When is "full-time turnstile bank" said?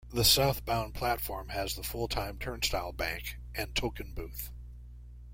1.83-3.37